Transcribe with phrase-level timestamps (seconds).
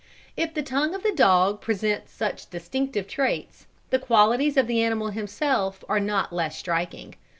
[0.35, 5.09] If the tongue of the dog present such distinctive traits, the qualities of the animal
[5.09, 7.13] himself are not less striking.